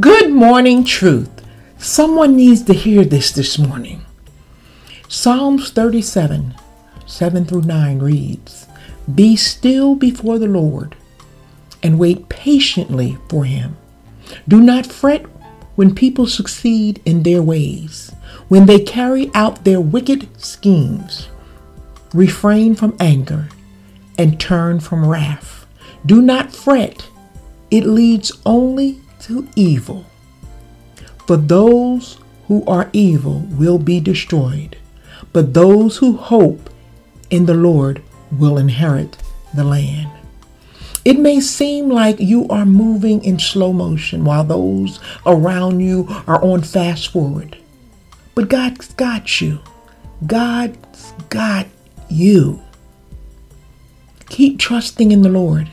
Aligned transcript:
Good 0.00 0.32
morning, 0.32 0.84
truth. 0.84 1.28
Someone 1.76 2.34
needs 2.34 2.62
to 2.62 2.72
hear 2.72 3.04
this 3.04 3.30
this 3.30 3.58
morning. 3.58 4.06
Psalms 5.06 5.70
37, 5.70 6.54
7 7.04 7.44
through 7.44 7.60
9 7.60 7.98
reads 7.98 8.66
Be 9.14 9.36
still 9.36 9.94
before 9.94 10.38
the 10.38 10.46
Lord 10.46 10.96
and 11.82 11.98
wait 11.98 12.30
patiently 12.30 13.18
for 13.28 13.44
him. 13.44 13.76
Do 14.48 14.62
not 14.62 14.86
fret 14.86 15.26
when 15.76 15.94
people 15.94 16.26
succeed 16.26 17.02
in 17.04 17.22
their 17.22 17.42
ways, 17.42 18.14
when 18.48 18.64
they 18.64 18.80
carry 18.80 19.30
out 19.34 19.64
their 19.64 19.82
wicked 19.82 20.26
schemes. 20.40 21.28
Refrain 22.14 22.74
from 22.74 22.96
anger 22.98 23.50
and 24.16 24.40
turn 24.40 24.80
from 24.80 25.04
wrath. 25.04 25.66
Do 26.06 26.22
not 26.22 26.50
fret, 26.50 27.06
it 27.70 27.84
leads 27.84 28.32
only 28.46 29.01
to 29.22 29.48
evil. 29.56 30.04
For 31.26 31.36
those 31.36 32.18
who 32.48 32.64
are 32.66 32.90
evil 32.92 33.40
will 33.50 33.78
be 33.78 34.00
destroyed, 34.00 34.76
but 35.32 35.54
those 35.54 35.96
who 35.98 36.16
hope 36.16 36.68
in 37.30 37.46
the 37.46 37.54
Lord 37.54 38.02
will 38.30 38.58
inherit 38.58 39.16
the 39.54 39.64
land. 39.64 40.10
It 41.04 41.18
may 41.18 41.40
seem 41.40 41.88
like 41.88 42.20
you 42.20 42.46
are 42.48 42.66
moving 42.66 43.24
in 43.24 43.38
slow 43.38 43.72
motion 43.72 44.24
while 44.24 44.44
those 44.44 45.00
around 45.26 45.80
you 45.80 46.06
are 46.26 46.42
on 46.42 46.62
fast 46.62 47.08
forward. 47.08 47.56
But 48.34 48.48
God's 48.48 48.92
got 48.94 49.40
you. 49.40 49.60
God's 50.26 51.12
got 51.28 51.66
you. 52.08 52.62
Keep 54.28 54.58
trusting 54.58 55.12
in 55.12 55.22
the 55.22 55.28
Lord 55.28 55.68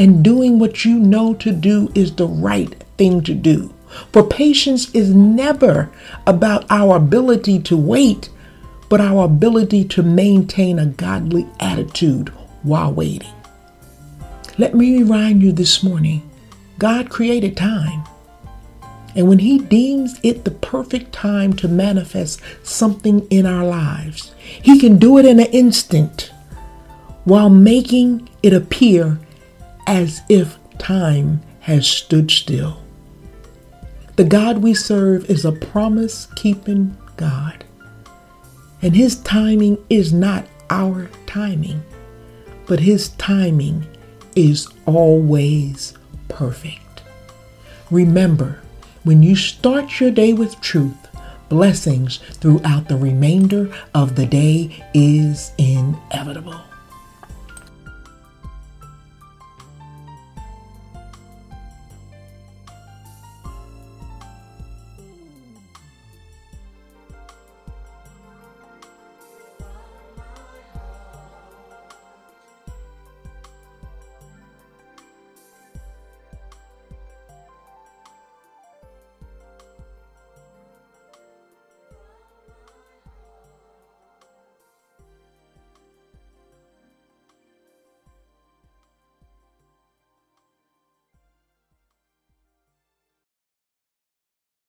and 0.00 0.24
doing 0.24 0.58
what 0.58 0.82
you 0.82 0.98
know 0.98 1.34
to 1.34 1.52
do 1.52 1.92
is 1.94 2.14
the 2.14 2.26
right 2.26 2.74
thing 2.96 3.22
to 3.22 3.34
do. 3.34 3.70
For 4.12 4.26
patience 4.26 4.90
is 4.94 5.14
never 5.14 5.90
about 6.26 6.64
our 6.70 6.96
ability 6.96 7.58
to 7.64 7.76
wait, 7.76 8.30
but 8.88 9.02
our 9.02 9.26
ability 9.26 9.84
to 9.84 10.02
maintain 10.02 10.78
a 10.78 10.86
godly 10.86 11.46
attitude 11.60 12.30
while 12.62 12.90
waiting. 12.94 13.28
Let 14.56 14.74
me 14.74 15.00
remind 15.00 15.42
you 15.42 15.52
this 15.52 15.82
morning 15.82 16.28
God 16.78 17.10
created 17.10 17.54
time. 17.54 18.02
And 19.14 19.28
when 19.28 19.40
He 19.40 19.58
deems 19.58 20.18
it 20.22 20.46
the 20.46 20.50
perfect 20.50 21.12
time 21.12 21.52
to 21.54 21.68
manifest 21.68 22.40
something 22.62 23.26
in 23.28 23.44
our 23.44 23.66
lives, 23.66 24.34
He 24.38 24.80
can 24.80 24.96
do 24.96 25.18
it 25.18 25.26
in 25.26 25.40
an 25.40 25.52
instant 25.52 26.32
while 27.24 27.50
making 27.50 28.30
it 28.42 28.54
appear 28.54 29.18
as 29.86 30.22
if 30.28 30.58
time 30.78 31.40
has 31.60 31.86
stood 31.86 32.30
still. 32.30 32.82
The 34.16 34.24
God 34.24 34.58
we 34.58 34.74
serve 34.74 35.28
is 35.30 35.44
a 35.44 35.52
promise 35.52 36.26
keeping 36.36 36.96
God, 37.16 37.64
and 38.82 38.94
His 38.94 39.16
timing 39.16 39.78
is 39.88 40.12
not 40.12 40.46
our 40.68 41.08
timing, 41.26 41.82
but 42.66 42.80
His 42.80 43.10
timing 43.10 43.86
is 44.36 44.68
always 44.86 45.94
perfect. 46.28 47.02
Remember, 47.90 48.60
when 49.02 49.22
you 49.22 49.34
start 49.34 50.00
your 50.00 50.10
day 50.10 50.32
with 50.32 50.60
truth, 50.60 51.08
blessings 51.48 52.18
throughout 52.34 52.88
the 52.88 52.96
remainder 52.96 53.74
of 53.94 54.14
the 54.14 54.26
day 54.26 54.84
is 54.94 55.52
inevitable. 55.58 56.60